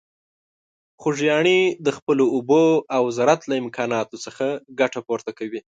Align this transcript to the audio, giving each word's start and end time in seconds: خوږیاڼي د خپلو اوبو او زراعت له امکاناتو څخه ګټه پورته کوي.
خوږیاڼي 1.01 1.59
د 1.85 1.87
خپلو 1.97 2.25
اوبو 2.35 2.63
او 2.95 3.03
زراعت 3.17 3.41
له 3.49 3.55
امکاناتو 3.63 4.17
څخه 4.25 4.45
ګټه 4.79 4.99
پورته 5.07 5.31
کوي. 5.39 5.61